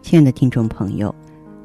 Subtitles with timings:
[0.00, 1.14] 亲爱的听众朋友，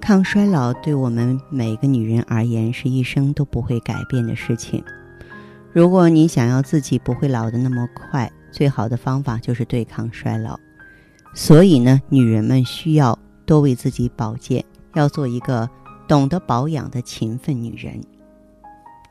[0.02, 4.84] 抗衰老对我们每个女人而言是一生都不会改变的事情。
[5.72, 10.60] 如果你想要自己不会老得那么快，最好的方法就是对抗衰老。
[11.34, 14.64] 所以呢，女人们需要多为自己保健，
[14.94, 15.70] 要做一个
[16.08, 18.02] 懂得保养的勤奋女人。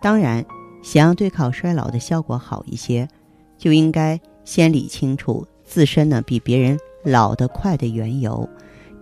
[0.01, 0.45] 当然，
[0.83, 3.09] 想要对抗衰老的效果好一些，
[3.57, 8.47] 就应该先理清楚自身呢比别人老得快的缘由。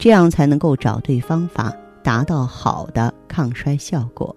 [0.01, 4.35] 这样才能够找对方法，达到好的抗衰效果。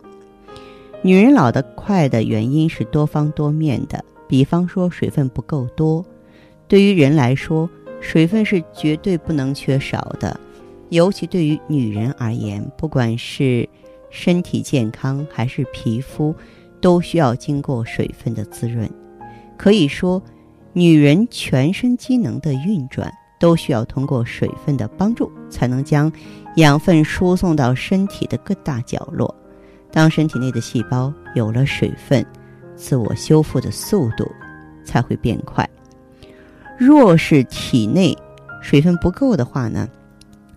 [1.02, 6.06] 女人老得快的原因是多方多面的，比方说水分不够多。
[6.68, 7.70] 对于人来说，
[8.02, 10.38] 水分是绝对不能缺少的，
[10.90, 13.68] 尤其对于女人而言，不管是
[14.10, 16.36] 身体健康还是皮肤，
[16.82, 18.90] 都需要经过水分的滋润。
[19.58, 20.22] 可以说，
[20.74, 23.10] 女人全身机能的运转。
[23.44, 26.10] 都需要通过水分的帮助，才能将
[26.56, 29.36] 养分输送到身体的各大角落。
[29.92, 32.26] 当身体内的细胞有了水分，
[32.74, 34.26] 自我修复的速度
[34.86, 35.70] 才会变快。
[36.78, 38.18] 若是体内
[38.62, 39.90] 水分不够的话呢，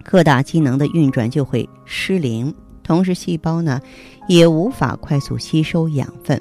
[0.05, 3.81] 各大机能的运转就会失灵，同时细胞呢
[4.28, 6.41] 也无法快速吸收养分，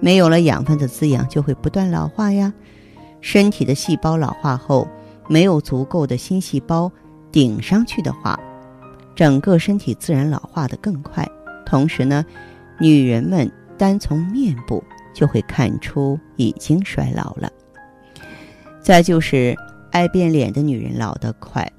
[0.00, 2.52] 没有了养分的滋养，就会不断老化呀。
[3.20, 4.88] 身体的细胞老化后。
[5.30, 6.90] 没有足够的新细胞
[7.30, 8.36] 顶上去的话，
[9.14, 11.24] 整个身体自然老化的更快。
[11.64, 12.26] 同时呢，
[12.80, 14.82] 女人们单从面部
[15.14, 17.48] 就会看出已经衰老了。
[18.82, 19.56] 再就是
[19.92, 21.70] 爱变脸的女人老得快。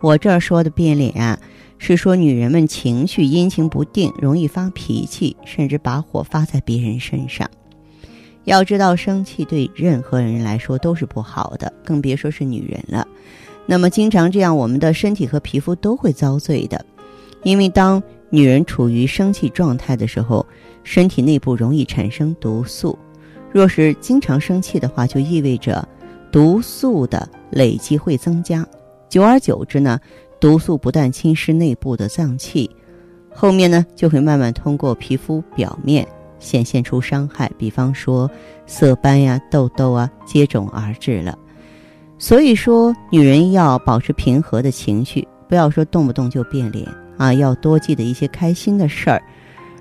[0.00, 1.38] 我这儿说的变脸啊，
[1.78, 7.48] 是说女人们情绪阴晴不定，容易发脾气，甚至把火发在别人身上。
[8.48, 13.06] 要知道，生气对任何人来说都是不好的，更别说是女人了。
[13.66, 16.82] 那么，经常这样，我们的身体和皮肤都会遭罪的。
[17.42, 20.44] 因为当女人处于生气状态的时候，
[20.82, 22.98] 身体内部容易产生毒素。
[23.52, 25.86] 若是经常生气的话，就意味着
[26.32, 28.66] 毒素的累积会增加。
[29.10, 30.00] 久而久之呢，
[30.40, 32.70] 毒素不断侵蚀内部的脏器，
[33.30, 36.08] 后面呢就会慢慢通过皮肤表面。
[36.38, 38.30] 显现出伤害，比方说
[38.66, 41.38] 色斑呀、痘痘啊接踵而至了。
[42.18, 49.22] 所以说，女人要保持平和的情绪，不要说动不动就变脸啊，要多记得一些开心的事儿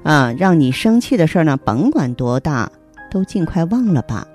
[0.03, 2.71] 啊，让你生气的事儿呢，甭管多大，
[3.09, 4.27] 都尽快忘了吧。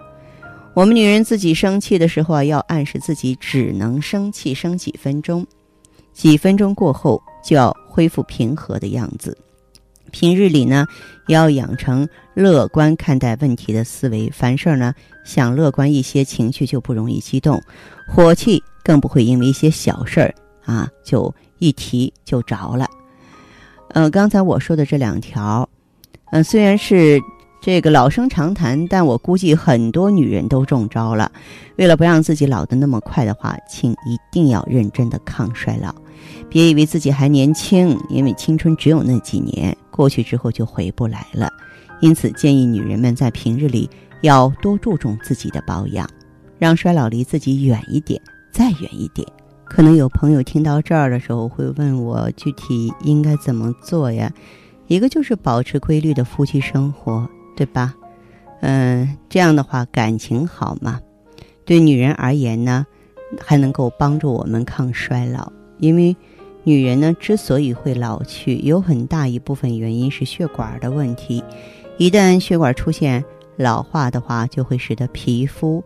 [0.75, 5.47] 我们女人自己生气的时候啊，要暗示自己只能生气生几分钟，
[6.13, 9.37] 几分钟过后就要恢复平和的样子。
[10.13, 10.87] 平日里呢，
[11.27, 14.31] 也要养成乐观看待问题的思维。
[14.31, 17.61] 凡事呢，想乐观一些，情绪就不容易激动，
[18.07, 20.33] 火气更不会因为一些小事儿
[20.65, 22.87] 啊就一提就着了。
[23.89, 25.69] 嗯，刚才我说的这两条，
[26.31, 27.21] 嗯，虽然是
[27.65, 31.31] 这个老生常谈，但我估计很多女人都中招了。
[31.77, 35.95] 为了不让自己老得那么快的话，请一定要认真的抗衰老。
[36.51, 41.49] 别以为自己还年轻，因为青春只有那几年，过去之后就回不来了。
[42.01, 43.89] 因此，建议女人们在平日里
[44.23, 46.05] 要多注重自己的保养，
[46.59, 48.21] 让衰老离自己远一点，
[48.53, 49.25] 再远一点。
[49.65, 54.33] 可能有朋友听到这儿的时候会问我，具体应该怎么做呀？
[54.89, 57.27] 一个就是保持规律的夫妻生活，
[57.57, 57.95] 对吧？
[58.61, 61.01] 嗯，这样的话感情好嘛？
[61.65, 62.87] 对女人而言呢，
[63.41, 65.53] 还能够帮助我们抗衰老。
[65.79, 66.17] 因为
[66.65, 71.43] 女人呢，之所以会老去，有很大一部分原因是血管的问题。
[71.99, 73.25] 一旦血管出现
[73.57, 75.83] 老化的话，就会使得皮肤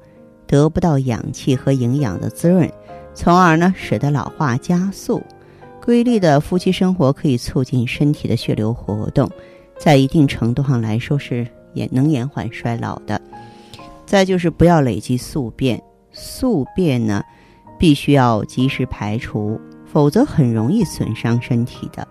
[0.47, 2.71] 得不到氧气和营养的滋润，
[3.15, 5.23] 从而呢，使得老化加速。
[5.83, 9.31] 规律的夫妻生活可以促进身体的血流活动，
[9.79, 11.47] 在一定程度上来说是
[11.77, 13.21] 也能延缓衰老的。
[14.05, 15.81] 再就是不要累积宿便，
[16.11, 17.23] 宿便呢，
[17.79, 19.61] 必须要及时排除。
[19.87, 22.07] 否则很容易损伤身体的，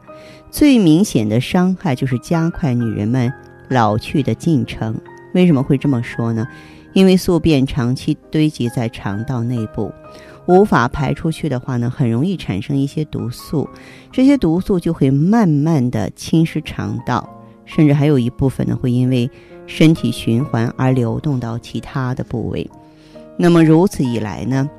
[0.49, 3.31] 最明显的伤害就是加快女人们
[3.69, 4.95] 老去的进程。
[5.33, 6.47] 为什么会这么说呢？
[6.93, 9.93] 因为宿便长期堆积在肠道内部，
[10.47, 13.69] 无法排出去的话呢，很容易产生一些毒素，
[14.11, 17.29] 这些毒素就会慢慢的侵蚀肠道，
[17.65, 19.29] 甚至还有一部分呢会因为
[19.67, 22.69] 身体循环而流动到其他的部位。
[23.37, 24.69] 那么如此一来呢，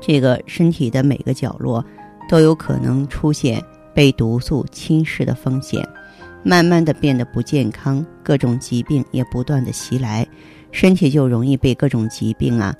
[0.00, 1.84] 这个身体的每个角落
[2.28, 3.62] 都有可能出现
[3.92, 5.86] 被毒素侵蚀的风险，
[6.44, 10.26] 慢慢的变得不健康，各种疾病也不断的袭来，
[10.70, 12.72] 身体就容易被各种疾病啊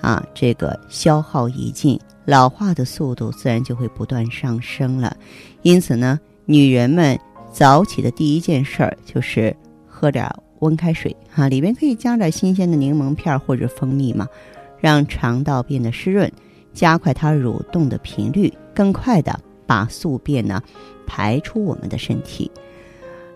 [0.00, 5.16] 啊这个消耗殆尽，老化的速度自然就会不断上升了。
[5.62, 7.16] 因此呢，女人们
[7.52, 9.56] 早起的第一件事儿就是
[9.86, 10.28] 喝点
[10.60, 14.26] 温开水哈，里边可以加点新鲜的柠檬片或者蜂蜜嘛。
[14.78, 16.30] 让肠道变得湿润，
[16.74, 20.62] 加快它蠕动的频率，更快的把宿便呢
[21.06, 22.50] 排出我们的身体。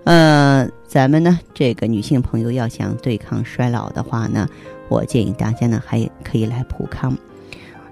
[0.04, 4.46] 呃，咱们呢这个女性朋友要想对抗衰老的话呢，
[4.88, 7.16] 我建议大家呢还可以来普康，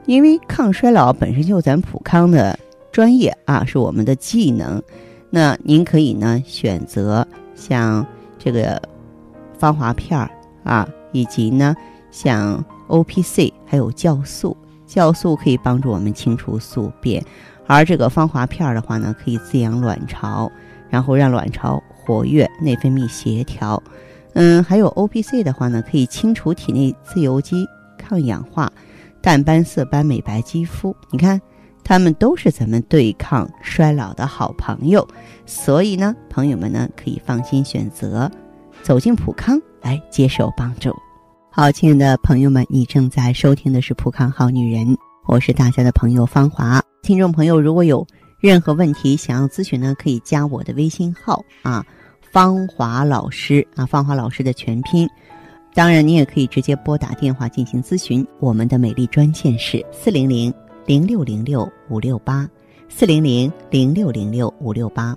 [0.05, 2.57] 因为抗衰老本身就咱普康的
[2.93, 4.81] 专业啊，是我们的技能。
[5.31, 8.07] 那您可以呢选择像
[8.39, 8.81] 这个
[9.58, 10.31] 芳华片儿
[10.64, 11.75] 啊，以及呢
[12.10, 12.64] 像。
[12.90, 14.56] O P C 还有酵素，
[14.88, 17.22] 酵素可以帮助我们清除宿便，
[17.66, 20.50] 而这个芳华片儿的话呢，可以滋养卵巢，
[20.88, 23.82] 然后让卵巢活跃，内分泌协调。
[24.32, 27.66] 嗯，还有 O P C 的话呢，可以清除体内自由基、
[27.99, 28.72] 抗氧化、
[29.20, 30.96] 淡斑色斑、美白肌肤。
[31.10, 31.38] 你看，
[31.84, 35.06] 它们都是咱们对抗衰老的好朋友，
[35.44, 38.31] 所以呢，朋友们呢可以放心选择，
[38.83, 40.95] 走进普康来接受帮助。
[41.51, 44.87] 好，亲爱的朋友们，你正在收听的是《普康好女人》，
[45.27, 46.81] 我是大家的朋友芳华。
[47.03, 48.07] 听众朋友，如果有
[48.41, 51.85] 任何问题想要咨询呢，可以加我的微信号啊，
[52.31, 55.09] 芳华老师啊，芳华老师的全拼。
[55.75, 60.53] 当然，你也可以直接拨打电话进行咨询，我们的美丽专线是四零零
[60.87, 62.49] 零六零六五六八，
[62.89, 65.17] 四零零零六零六五六八。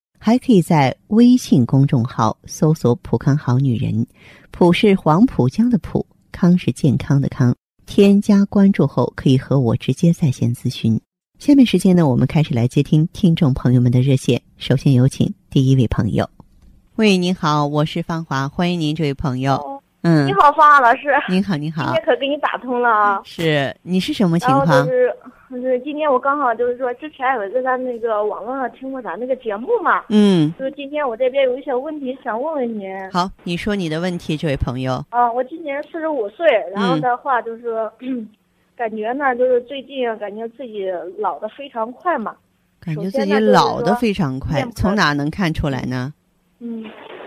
[0.23, 4.05] 还可以在微信公众号搜索“浦康好女人”，
[4.51, 7.55] 浦是黄浦江的浦，康是健康的康。
[7.87, 11.01] 添加关注后，可以和我直接在线咨询。
[11.39, 14.39] 下面时间呢，我们开始来接听听众朋友们的热线。
[14.57, 16.29] 首先有请第一位朋友。
[16.97, 19.81] 喂，您好，我是芳华，欢迎您，这位朋友。
[20.03, 21.07] 嗯，你好，芳华老师。
[21.29, 21.85] 您好，您好。
[21.85, 23.21] 今天可给你打通了啊。
[23.23, 24.85] 是，你是什么情况？
[24.85, 25.11] 就是
[25.83, 32.89] 今天我刚好就是说，之前有在咱那个网络上听过咱那个节目嘛，嗯，就是今天我这边有一些问题想问问您。
[33.11, 35.03] 好，你说你的问题，这位朋友。
[35.09, 37.89] 啊，我今年四十五岁，然后的话就是，
[38.75, 42.35] 感觉呢就是最近感觉自己老的非常快嘛。
[42.79, 46.13] 感觉自己老的非常快，从哪能看出来呢？
[46.59, 46.83] 嗯，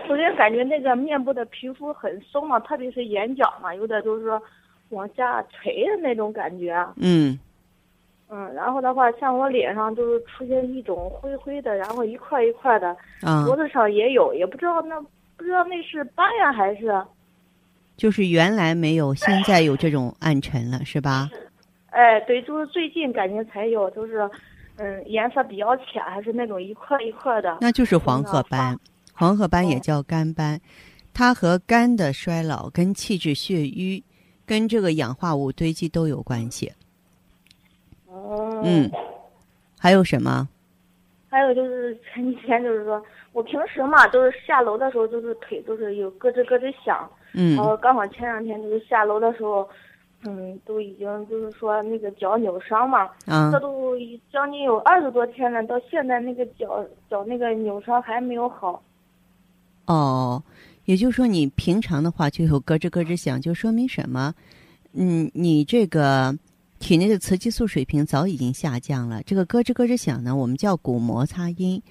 [0.07, 4.41] 首先感觉那个面部的皮肤很松嘛，特别是眼角嘛，有点就是说
[4.89, 6.75] 往下垂的那种感觉。
[6.97, 7.39] 嗯。
[8.27, 12.95] 嗯，然后的话，像我脸上就是出现一种灰灰的，然后一块一块的，
[13.45, 14.99] 脖子上也有，也不知道那
[15.37, 17.01] 不知道那是斑呀还是？
[17.95, 21.29] 就是原来没有，现在有这种暗沉了，是吧？
[21.91, 24.29] 哎，对，就是最近感觉才有，就是
[24.77, 27.59] 嗯，颜色比较浅，还是那种一块一块的。
[27.61, 28.77] 那就是黄褐斑，
[29.13, 30.59] 黄褐斑也叫肝斑，
[31.13, 34.03] 它和肝的衰老、跟气滞血瘀、
[34.45, 36.69] 跟这个氧化物堆积都有关系。
[38.65, 38.91] 嗯，
[39.79, 40.47] 还有什么？
[41.29, 43.03] 还有就是前几天就是说
[43.33, 47.09] 我平时嘛，都是下楼的时候就是腿都是有咯吱咯吱响。
[47.33, 47.55] 嗯。
[47.55, 49.67] 然后刚好前两天就是下楼的时候，
[50.23, 53.09] 嗯，都已经就是说那个脚扭伤嘛。
[53.25, 53.51] 嗯。
[53.51, 53.97] 这都
[54.31, 58.81] 将近有二十多天了，到现在那个脚脚那个扭伤还没有好。
[59.87, 60.41] 哦，
[60.85, 64.33] 也就是说，你平常的话就有咯吱咯吱响，就说明什么？
[64.93, 66.33] 嗯，你这个
[66.79, 69.23] 体内的雌激素水平早已经下降了。
[69.23, 71.81] 这个咯吱咯吱响呢，我们叫骨摩擦音，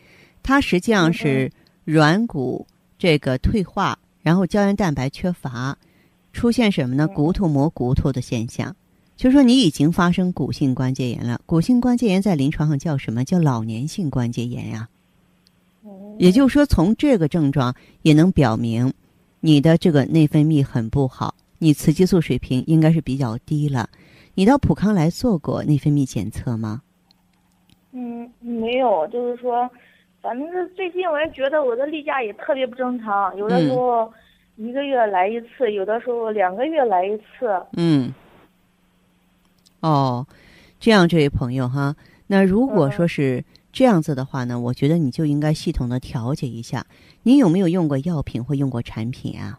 [0.42, 1.50] 它实际上是
[1.84, 2.66] 软骨
[2.98, 5.76] 这个退化，然后胶原蛋白缺乏，
[6.32, 7.08] 出现什么呢？
[7.08, 8.74] 骨头磨骨头的现象。
[9.16, 11.40] 就是说，你已经发生骨性关节炎了。
[11.46, 13.24] 骨性关节炎在临床上叫什么？
[13.24, 14.88] 叫老年性关节炎呀。
[16.18, 18.92] 也就是说，从这个症状也能表明，
[19.40, 23.88] 你的这个内分泌很不好，你雌激素水平应该是比较低了。
[24.34, 26.82] 你到普康来做过内分泌检测吗？
[27.92, 29.06] 嗯，没有。
[29.08, 29.70] 就是说，
[30.20, 34.12] 反正是最近我也觉得我的例假也特别不正常，有的时候
[34.56, 37.62] 一个月来一次，有的时候两个月来一次。
[37.76, 38.12] 嗯。
[39.80, 40.26] 哦，
[40.80, 41.94] 这样，这位朋友哈，
[42.26, 46.84] 那如果说是这样子的话呢，我觉得你就应该系统的调节一下。
[47.22, 49.58] 你有没有用过药品或用过产品啊？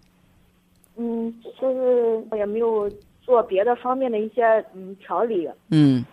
[0.98, 2.90] 嗯，就是也没有
[3.26, 4.44] 做别的方面的一些
[4.76, 5.50] 嗯调理。
[5.70, 6.06] 嗯，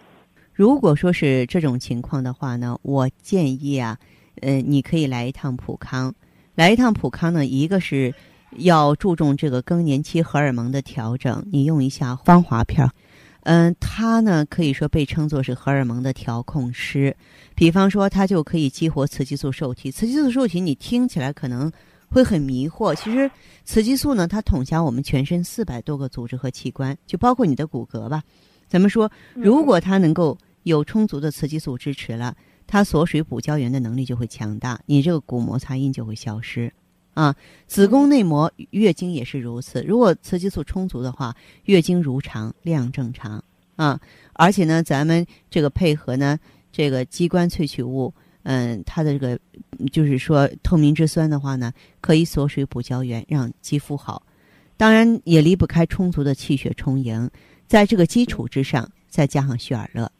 [0.54, 3.98] 如果说是这种情况的话呢，我建议啊，
[4.40, 6.14] 呃，你可以来一趟普康。
[6.54, 8.14] 来一趟普康呢，一个是
[8.56, 12.88] 要注重这个更年期荷尔蒙的调整，你用一下芳华片。
[13.44, 17.14] 嗯，它呢可以说被称作是荷尔蒙的调控师，
[17.54, 19.90] 比方说它就可以激活雌激素受体。
[19.90, 21.70] 雌激素受体你听起来可能
[22.12, 23.30] 会很迷惑，其实
[23.64, 28.22] 雌激素呢它统辖我们全身四百多个组织和器官，就包括你的骨骼吧。
[28.68, 36.72] 咱们说，如果它能够有充足的雌激素支持了，它锁水补胶原的能力就会强大，你这个骨摩擦音就会消失。
[37.14, 37.34] 啊，
[37.66, 39.82] 子宫内膜月经也是如此。
[39.82, 43.42] 如果雌激素充足的话，月经如常，量正常
[43.76, 44.00] 啊。
[44.32, 46.38] 而且呢，咱们这个配合呢，
[46.70, 48.12] 这个鸡冠萃取物，
[48.44, 49.38] 嗯，它的这个
[49.92, 54.22] 就是说透明质酸的话呢，可以锁水补胶原，让肌肤好。
[54.76, 57.30] 当然也离不开充足的气血充盈，
[57.66, 60.10] 在这个基础之上再加上血尔乐。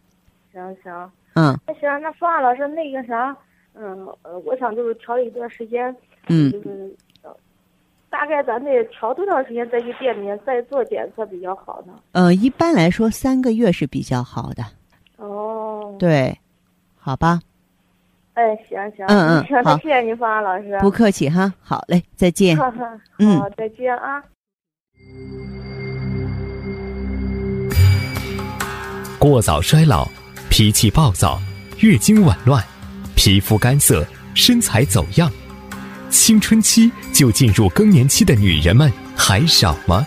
[0.53, 3.37] 行行，嗯，那行，那方案老师那个啥，
[3.75, 5.95] 嗯呃，我想就是调一段时间。
[6.29, 6.95] 嗯，就是
[8.09, 11.95] 大概咱得调多长时间再去店里面再做检测比较好呢？
[12.13, 14.63] 呃，一般来说三个月是比较好的。
[15.17, 16.39] 哦，对，
[16.95, 17.41] 好吧。
[18.35, 20.79] 哎，行行，嗯嗯，行，谢谢您，方安老师。
[20.81, 22.57] 不客气哈，好嘞，再见。
[22.57, 24.23] 好，好，再见啊。
[29.19, 30.09] 过早衰老，
[30.49, 31.39] 脾气暴躁，
[31.81, 32.63] 月经紊乱，
[33.15, 34.05] 皮肤干涩。
[34.35, 35.31] 身材走样，
[36.09, 40.07] 青春期就进入更年期的女人们还少吗？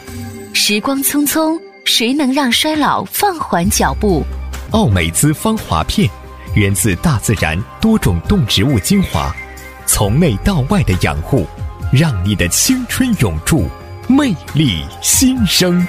[0.51, 4.23] 时光匆匆，谁能让衰老放缓脚步？
[4.71, 6.09] 奥美姿芳华片，
[6.55, 9.35] 源自大自然多种动植物精华，
[9.85, 11.45] 从内到外的养护，
[11.91, 13.67] 让你的青春永驻，
[14.07, 15.85] 魅力新生。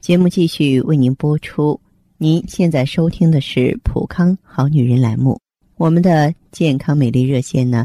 [0.00, 1.80] 节目继续为您播出。
[2.18, 5.40] 您现在收听的是《普康好女人》栏目。
[5.76, 7.84] 我们的健康美丽热线呢，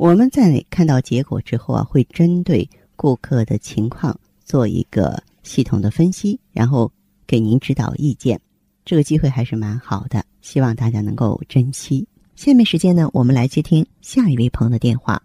[0.00, 2.66] 我们在看到结果之后啊，会针对
[2.96, 6.90] 顾客的情况做一个系统的分析，然后
[7.26, 8.40] 给您指导意见。
[8.82, 12.08] 这个机会还是蛮好的，希望大家能够珍惜。
[12.34, 15.20] 下面时间呢，我们来接听下一位朋友的电话。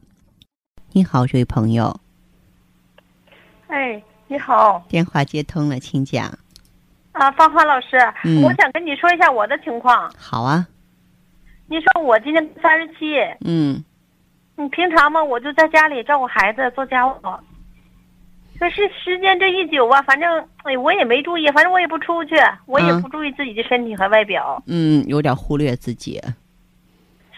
[0.92, 1.98] 你好，这位朋友。
[3.68, 4.84] 哎，你好。
[4.90, 6.28] 电话接通了，请讲。
[7.14, 7.96] 啊，芳华老师，
[8.44, 10.12] 我想跟你说一下我的情况。
[10.18, 10.68] 好啊。
[11.68, 13.16] 你说我今年三十七。
[13.40, 13.82] 嗯。
[14.56, 17.14] 你平常嘛，我就在家里照顾孩子，做家务。
[18.58, 22.36] 可是时间这一久啊，反正哎，我也没注意，反正我也不出去，
[22.66, 24.62] 我也不注意自己的身体和外表。
[24.68, 26.22] 嗯，有点忽略自己。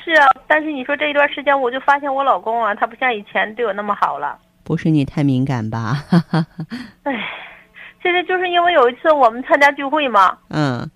[0.03, 4.37] 是啊，但是你说这一段时间，我就发现我老公啊，他不像以前对我那么好了。
[4.63, 6.03] 不是你太敏感吧？
[7.03, 7.33] 哎。
[7.99, 10.89] 其实就是因为有一次我们参加聚会嘛，嗯，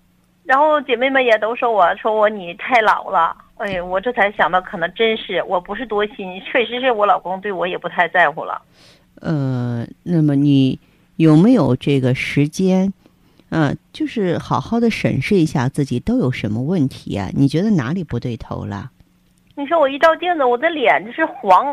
[0.44, 8.60] 然后姐妹们也都说我说我你太老了，哎，我这才想到可能真是我不是多心，确实是我老公对我也不太在乎了。
[9.20, 10.76] 呃，那么你
[11.16, 12.92] 有没有这个时间，
[13.50, 17.28] 嗯，就是好好的审视一下自己都有什么问题啊？
[17.34, 18.90] 你觉得哪里不对头了？
[19.54, 21.72] 你说我一照镜子，我的脸就是黄，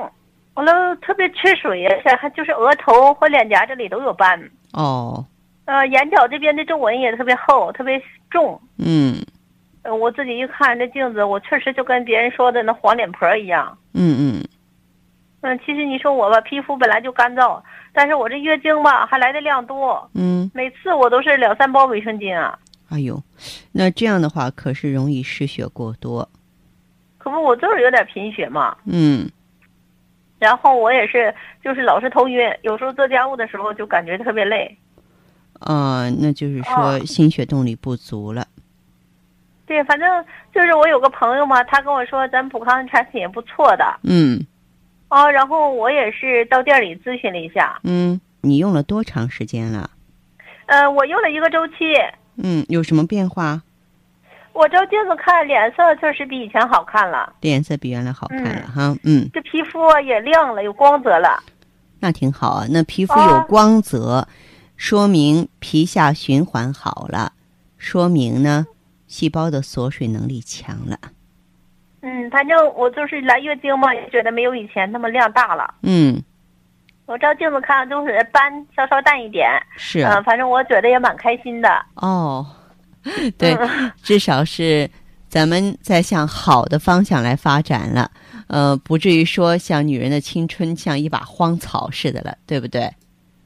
[0.54, 1.90] 完了特别缺水，呀
[2.22, 4.40] 还就是额头和脸颊这里都有斑。
[4.74, 5.26] 哦，
[5.66, 8.62] 呃，眼角这边的皱纹也特别厚，特别重。
[8.78, 9.16] 嗯
[9.90, 13.76] 呃，我自己一看这镜子，我确实就跟别人说的那黄脸婆一样。
[13.96, 14.46] 嗯嗯，
[15.42, 17.60] 嗯，其实你说我吧，皮肤本来就干燥，
[17.92, 22.60] 但是我这月经吧还来的量多，嗯，每次我都是两三包卫生巾啊。
[22.90, 23.20] 哎呦，
[23.72, 26.30] 那这样的话可是容易失血过多。
[27.18, 28.78] 可不，我就是有点贫血嘛。
[28.86, 29.28] 嗯
[30.38, 34.78] 然后我也是，就是老是头晕，有时候做家务的时候就感觉特别累。
[35.62, 38.46] 啊、那就是说哦心血动力不足了。
[39.70, 44.44] 对，反正就是我有个朋友嘛，他跟我说咱普康产品也不错的嗯
[45.10, 49.92] 哦，然后我也是到店里咨询了一下，嗯，你用了多长时间了？
[50.66, 51.94] 呃，我用了一个周期，
[52.38, 53.62] 嗯，有什么变化？
[54.54, 58.96] 我照镜子看脸色确实比以前好看了，脸色比原来好看了哈。
[59.04, 61.42] 嗯，这皮肤啊也亮了，有光泽了。
[62.00, 62.66] 那挺好啊。
[62.72, 64.28] 那皮肤哦有光泽，
[64.78, 67.34] 说明皮下循环好了，
[67.78, 68.66] 说明呢
[69.10, 70.98] 细胞的锁水能力强了。
[72.02, 75.74] 嗯，反正我就是来月经嘛，也觉得没有以前那么量大了。
[75.84, 76.24] 嗯，
[77.08, 81.86] 我照镜子看都是斑稍稍淡一点，是嗯、反正我觉得也蛮开心的。
[81.96, 82.46] 哦，
[83.38, 84.90] 对，嗯至少是
[85.28, 88.10] 咱们在向好的方向来发展了，
[88.48, 92.90] 呃，不至于说像女人的青春像一把荒草似的了，对不对？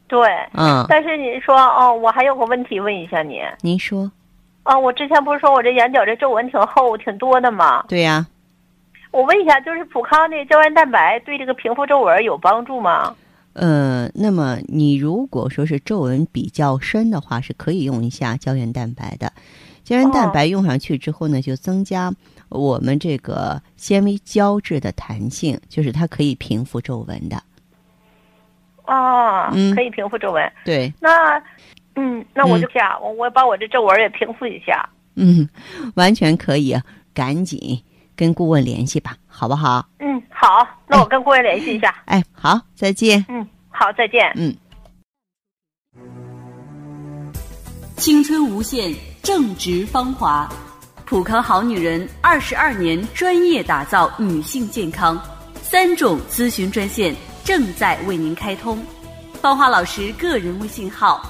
[0.07, 3.39] 对，嗯，但是你说哦，我还有个问题问一下你。
[3.61, 4.11] 您说
[4.63, 7.83] 啊，我之前不是说我这眼角这皱纹挺厚、挺多的吗？
[7.87, 8.25] 对呀、
[9.11, 13.13] 我问一下，就是普康那胶原蛋白对这个平复皱纹有帮助吗？
[13.53, 19.31] 呃，那么你如果说是皱纹比较深的话，是可以用一下胶原蛋白的。
[19.83, 22.11] 胶原蛋白用上去之后呢，就增加
[22.49, 27.35] 我们这个纤维胶质的弹性，就是它可以平复皱纹的。
[28.85, 30.51] 哦，嗯可以平复皱纹。
[30.65, 31.41] 对，那，
[31.95, 34.89] 嗯，那我就下，我我把我这皱纹也平复一下。
[35.15, 35.47] 嗯，
[35.95, 36.75] 完全可以，
[37.13, 37.81] 赶紧
[38.15, 39.87] 跟顾问联系吧，好不好？
[39.99, 42.03] 嗯，好，那我跟顾问联系一下。
[42.05, 43.23] 哎，好，再见。
[43.29, 44.31] 嗯，好，再见。
[44.35, 44.55] 嗯。
[47.95, 50.49] 青春无限，正值芳华。
[51.05, 55.21] 普康好女人二十二年专业打造女性健康，
[55.61, 58.83] 三种咨询专线正在为您开通。
[59.33, 61.21] 芳华老师个人微信号，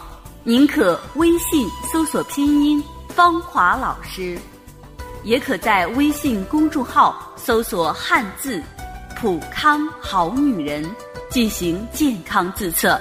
[0.45, 2.83] 您可微信搜索拼音
[3.15, 4.37] “芳华老师”，
[5.23, 8.61] 也可在微信公众号搜索汉字
[9.15, 10.85] “普康好女人”
[11.31, 12.99] 进行健康自测，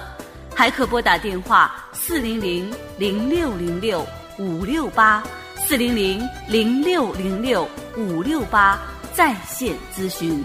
[0.55, 4.07] 还可拨打电话四零零零六零六
[4.39, 5.21] 五六八
[5.57, 8.81] 四零零零六零六五六八
[9.13, 10.45] 在线咨询。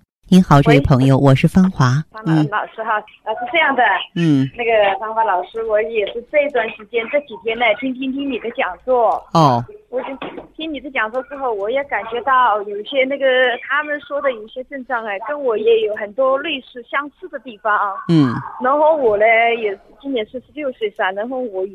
[0.31, 2.01] 您好，这位朋友，我是芳华。
[2.09, 3.83] 方老嗯老师哈，呃是这样的，
[4.15, 10.07] 嗯，那个方华老师，我也是这段时间这几天呢，听听听你的讲座，哦，我就
[10.55, 13.25] 听你的讲座之后，我也感觉到有些那个
[13.67, 17.77] 他们说的有些症状哎，跟我也有很多类似相似的地方。
[18.07, 18.31] 嗯
[18.63, 19.25] 然后我呢
[19.61, 21.67] 也今年四十六岁噻，然后我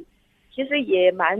[0.50, 1.38] 其实也蛮，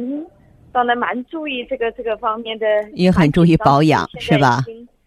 [0.70, 4.58] 当然蛮注意这个这个方面的，也很注意保养是吧？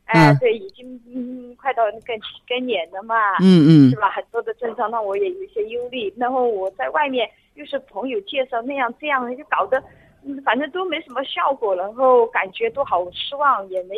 [0.10, 3.16] 哎、嗯对，已经嗯快到更更年了嘛。
[3.42, 3.46] 嗯
[3.88, 4.10] 嗯是吧？
[4.10, 6.12] 很多的症状让我也有一些忧虑。
[6.18, 9.82] 然后我在外面又是朋友介绍那样这样，就搞得
[10.26, 13.96] 嗯反正都没什么效果，然后感觉都好失望，也没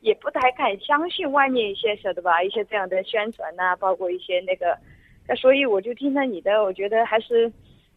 [0.00, 2.42] 也不太敢相信外面一些晓得吧？
[2.42, 4.76] 一些这样的宣传呐、包括一些那个，
[5.26, 7.50] 那所以我就听了你的，我觉得还是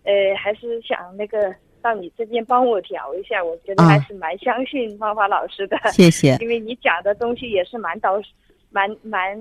[0.03, 1.53] 呃还是想那个。
[1.81, 5.77] 到你这边帮我调一下，我觉得啊还是蛮相信芳芳老师的。
[5.91, 6.37] 谢谢。
[6.41, 8.21] 因为你讲的东西也是蛮导，
[8.69, 9.37] 蛮蛮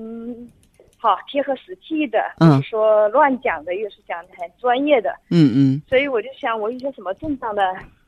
[0.99, 7.63] 好贴合实际的，嗯不是说乱讲的，又是讲的很专业的，嗯嗯所以我就想我有些什么症状的，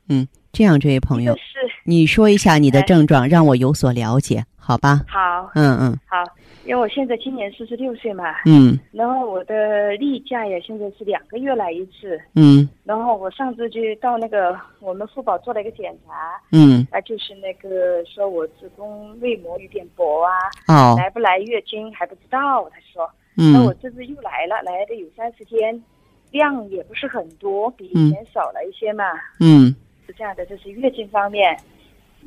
[0.09, 5.01] 嗯，这样，这位朋友，是你说一下你的哎症状，让我有所了解，好吧？
[5.09, 5.99] 好，嗯嗯。
[6.07, 6.23] 好，
[6.65, 8.79] 因为我现在今年四十六岁嘛，嗯。
[8.93, 12.69] 然后我的例假也现在是两个月来一次，嗯。
[12.85, 16.87] 然后我上次就到那个我们妇保做了一个检查，嗯。
[16.93, 20.31] 啊，就是那个说我子宫内膜有点薄啊，
[20.69, 20.95] 哦。
[20.97, 23.53] 来不来月经还不知道，他说，嗯。
[23.53, 25.83] 那我嗯这次又来了，来的有三十天，
[26.31, 29.05] 量也不是很多，比以前少了一些嘛，
[29.41, 29.75] 嗯。
[30.07, 31.57] 是这样的，这是月经方面，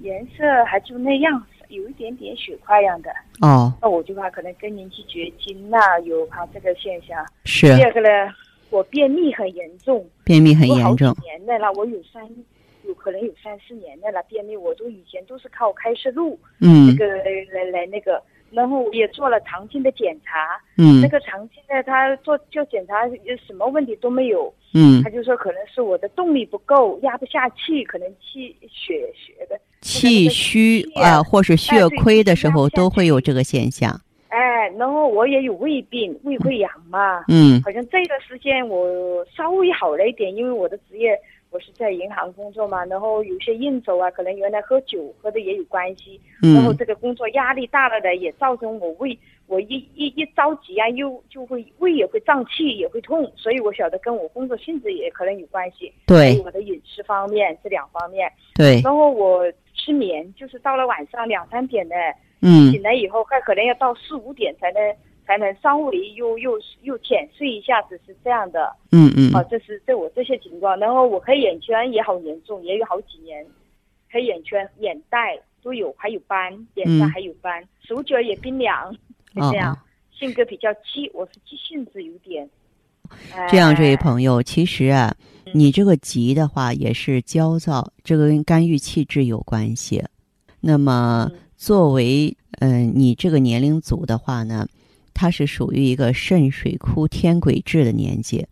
[0.01, 1.41] 颜色还就那样，
[1.75, 3.11] 有一点点血块样的。
[3.41, 3.71] 哦。
[3.81, 7.25] 那我就怕可能更年期绝经那、有怕这个现象。
[7.43, 7.75] 是。
[7.75, 8.09] 第二个呢，
[8.69, 12.27] 我便秘很严重，便秘很严重，年的了，我有三，
[12.87, 14.23] 有可能有三四年的了。
[14.27, 16.87] 便秘我都以前都是靠开塞露嗯。
[16.87, 21.01] 那个来来来那个，然后我也做了肠镜的检查，嗯。
[21.01, 23.07] 那个肠镜呢，他做就检查
[23.45, 25.03] 什么问题都没有，嗯。
[25.03, 33.99] 他就说可能是我的动力不够，压不下气，可能气血血的气虚气啊，或是血亏的时候都会有这个现象。
[34.29, 37.61] 哎，然后我也有胃病，胃溃疡嘛，嗯。
[37.63, 41.17] 好像这段时间我稍微好了一点，因为我的职业
[41.51, 46.53] 我是在银行工作嘛，然后有些应酬啊，可能原来喝酒喝的也有关系，嗯。
[46.55, 56.37] 然后嗯这个工作压力大了的，也造成我胃，我一一一着急啊，又就会胃也会胀气，也会痛，所以我晓得跟我工作性质也可能有关系，对。
[56.43, 59.45] 我的饮食方面这两方面，对，然后我
[59.85, 61.95] 失眠，就是到了晚上两三点呢，
[62.41, 64.95] 嗯醒来以后还可能要到四五点才能
[65.27, 68.75] 才能稍微又又又浅睡一下子，是这样的。
[68.91, 73.45] 嗯嗯啊，这是这我这些情况，然后我黑眼圈也好严重，也有好几年，
[74.09, 78.91] 黑眼圈、眼袋都有，还有斑，脸上嗯还有斑，手脚也冰凉，
[79.35, 79.73] 就哦这样。
[79.73, 79.77] 哦
[80.17, 82.49] 性格比较急，我是急性子有点。
[83.49, 85.13] 这样，这位，朋友，其实啊，
[85.53, 90.03] 你这个急的话也是焦躁，这个跟肝郁气滞有关系。
[90.59, 94.67] 那么嗯，作为嗯、呃你这个年龄组的话呢，
[95.13, 98.45] 它是属于一个肾水枯天癸至的年纪，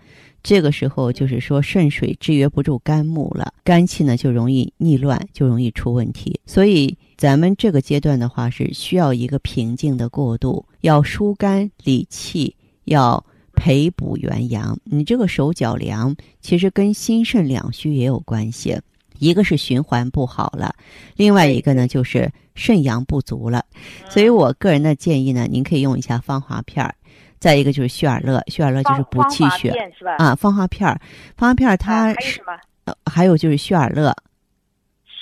[0.43, 6.39] 这个时候就是说肾水制约不住肝木了，肝气呢就容易逆乱，就容易出问题。
[6.45, 14.77] 所以咱们这个阶段的话是需要一个平静的过渡，要疏肝理气，要培补元阳。
[14.83, 18.79] 你这个手脚凉，其实跟心肾两虚也有关系。
[19.19, 20.75] 一个是循环不好了，
[21.15, 23.63] 另外一个呢就是肾阳不足了。
[24.09, 26.93] 所以我个人的建议呢，您可以用一下芳华片儿。
[27.39, 29.73] 再一个就是血尔乐，血尔乐就是补气血？
[30.17, 30.35] 啊。
[30.35, 30.99] 芳华片儿，
[31.37, 32.53] 芳华片儿啊它是、还有什么？
[32.85, 34.13] 呃还有就是血尔乐，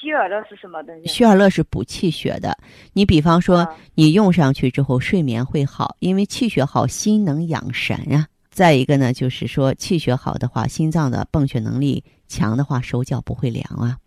[0.02, 1.08] 希尔乐是什么东西？
[1.08, 2.58] 血尔乐是补气血的。
[2.94, 8.28] 你比方说，啊你用上去之后睡眠会好，因为气血好，心能养神啊。
[8.50, 13.98] 再一个呢，就是说气血好的话，心脏的泵血能力强的话，手脚不会凉啊。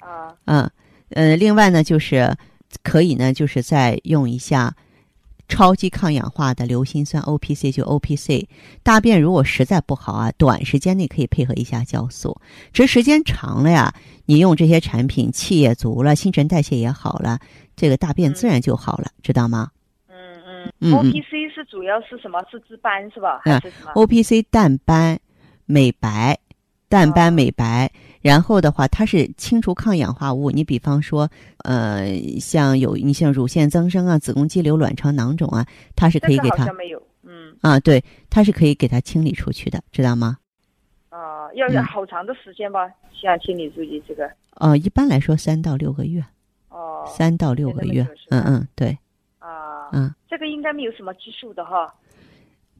[0.00, 0.70] 啊嗯，
[1.10, 2.36] 呃，另外呢，就是
[2.82, 4.74] 可以呢，就是再用一下
[5.52, 8.48] 超级抗氧化的硫辛酸 O P C，就 O P C。
[8.82, 12.40] 大便如果实在不好啊，短时间内可以配合一下酵素，
[12.72, 13.92] 只是时间长了呀，
[14.24, 17.38] 你用这些产品，气也足了，新陈代谢也好了，
[17.76, 19.68] 这个大便自然就好了，知道吗？
[20.08, 22.42] 嗯嗯嗯 O 嗯 P C 是主要是什么？
[22.50, 23.42] 是治斑是吧？
[23.44, 25.20] 嗯还是什么？O P C 淡斑、
[25.66, 26.38] 美白、
[26.88, 30.50] 淡斑哦美白，然后的话，它是清除抗氧化物。
[30.50, 31.28] 你比方说，
[31.64, 37.02] 呃，像有你像乳腺增生啊、子宫肌瘤、卵巢囊肿啊，它是可以给它没有。
[37.24, 40.38] 嗯啊，对，它是可以给它清理出去的，知道吗？
[41.10, 42.88] 啊，要嗯要好长的时间吧？
[43.12, 44.30] 像清理注意这个。
[44.54, 46.24] 呃，一般来说三到六个月，
[46.68, 47.04] 哦。
[47.06, 48.96] 三到六个月嗯嗯，对，
[49.38, 49.88] 啊。
[49.92, 50.14] 嗯。
[50.28, 51.92] 这个应该没有什么激素的哈。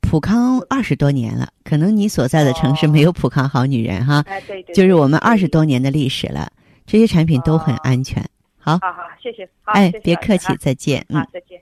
[0.03, 4.75] 普康二十多年了，可能你所在的城市哦没有普康好女人哈，哎，对对。
[4.75, 5.49] 就是我们对二十。
[5.53, 6.51] 多年的历史了，
[6.87, 8.25] 这些产品都很哦安全。
[8.57, 9.47] 好，好好，谢谢。
[9.61, 11.05] 好哎别客气啊，再见。
[11.11, 11.23] 嗯，。
[11.31, 11.61] 再见。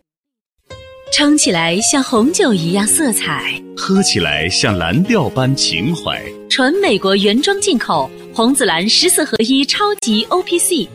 [1.13, 6.23] 撑起来像红酒一样色彩，喝起来像蓝调般情怀。
[6.49, 10.89] 纯美国原装进口红紫蓝十四合一超级 O P C，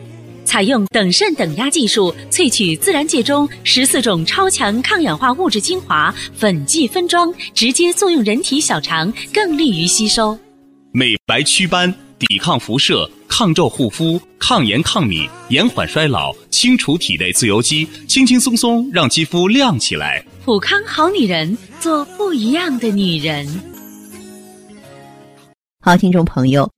[0.46, 10.38] 采用等渗等压技术萃取自然界中十四种超强抗氧化物质精华，粉剂分装，直接作用人体小肠，更利于吸收。
[10.92, 20.24] 美白祛斑，抵抗辐射，抗皱护肤，抗炎抗敏，延缓衰老，清除体内自由基，轻轻松松让肌肤亮起来。
[20.44, 23.46] 普康好女人，做不一样的女人。
[25.80, 26.70] 好，听众朋友，